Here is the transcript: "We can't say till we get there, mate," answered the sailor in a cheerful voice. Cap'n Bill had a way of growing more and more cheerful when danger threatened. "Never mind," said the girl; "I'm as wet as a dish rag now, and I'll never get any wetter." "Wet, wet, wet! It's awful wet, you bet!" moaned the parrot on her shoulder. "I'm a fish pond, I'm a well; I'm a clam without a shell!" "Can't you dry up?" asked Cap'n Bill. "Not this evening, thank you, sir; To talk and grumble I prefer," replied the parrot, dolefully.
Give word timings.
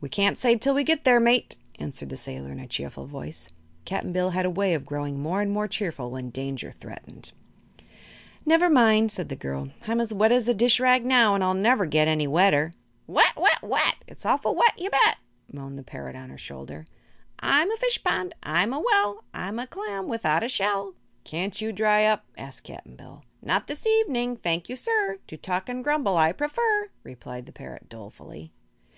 "We 0.00 0.08
can't 0.08 0.38
say 0.38 0.56
till 0.56 0.72
we 0.72 0.82
get 0.82 1.04
there, 1.04 1.20
mate," 1.20 1.56
answered 1.78 2.08
the 2.08 2.16
sailor 2.16 2.50
in 2.52 2.58
a 2.58 2.66
cheerful 2.66 3.04
voice. 3.04 3.50
Cap'n 3.84 4.10
Bill 4.10 4.30
had 4.30 4.46
a 4.46 4.50
way 4.50 4.72
of 4.72 4.86
growing 4.86 5.20
more 5.20 5.42
and 5.42 5.50
more 5.52 5.68
cheerful 5.68 6.10
when 6.10 6.30
danger 6.30 6.70
threatened. 6.72 7.32
"Never 8.46 8.70
mind," 8.70 9.12
said 9.12 9.28
the 9.28 9.36
girl; 9.36 9.68
"I'm 9.86 10.00
as 10.00 10.14
wet 10.14 10.32
as 10.32 10.48
a 10.48 10.54
dish 10.54 10.80
rag 10.80 11.04
now, 11.04 11.34
and 11.34 11.44
I'll 11.44 11.52
never 11.52 11.84
get 11.84 12.08
any 12.08 12.26
wetter." 12.26 12.72
"Wet, 13.06 13.36
wet, 13.36 13.60
wet! 13.60 13.96
It's 14.08 14.24
awful 14.24 14.54
wet, 14.54 14.72
you 14.78 14.88
bet!" 14.88 15.18
moaned 15.52 15.78
the 15.78 15.82
parrot 15.82 16.16
on 16.16 16.30
her 16.30 16.38
shoulder. 16.38 16.86
"I'm 17.40 17.70
a 17.70 17.76
fish 17.76 18.02
pond, 18.02 18.34
I'm 18.42 18.72
a 18.72 18.80
well; 18.80 19.22
I'm 19.34 19.58
a 19.58 19.66
clam 19.66 20.08
without 20.08 20.42
a 20.42 20.48
shell!" 20.48 20.94
"Can't 21.24 21.60
you 21.60 21.72
dry 21.74 22.04
up?" 22.06 22.24
asked 22.38 22.62
Cap'n 22.64 22.96
Bill. 22.96 23.22
"Not 23.42 23.66
this 23.66 23.86
evening, 23.86 24.38
thank 24.38 24.70
you, 24.70 24.76
sir; 24.76 25.18
To 25.26 25.36
talk 25.36 25.68
and 25.68 25.84
grumble 25.84 26.16
I 26.16 26.32
prefer," 26.32 26.88
replied 27.02 27.44
the 27.44 27.52
parrot, 27.52 27.90
dolefully. 27.90 28.50